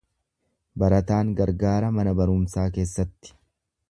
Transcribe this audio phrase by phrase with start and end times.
[0.83, 3.37] Barataan gargaara mana barumsaa keessatti.